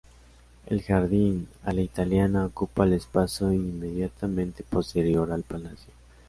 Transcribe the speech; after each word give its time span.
El 0.65 0.81
jardín 0.81 1.47
"a 1.63 1.73
la 1.73 1.81
italiana" 1.81 2.43
ocupa 2.47 2.85
el 2.85 2.93
espacio 2.93 3.53
inmediatamente 3.53 4.63
posterior 4.63 5.31
al 5.31 5.43
palacio. 5.43 5.93